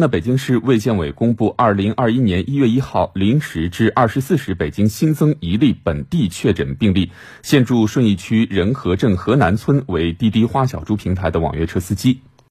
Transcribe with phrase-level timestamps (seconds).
[0.00, 7.10] 那北京市卫健委公布，二零二一年一月一号零时至二十四时，北京新增一例本地确诊病例，
[7.42, 12.22] 现住顺义区仁和镇河南村，为滴滴花小猪平台的网约车司机。